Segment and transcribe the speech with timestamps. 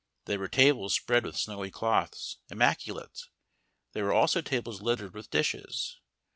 [0.25, 3.25] There were tables spread with snowy cloths, immaculate;
[3.93, 5.99] there were also tables littered with dishes.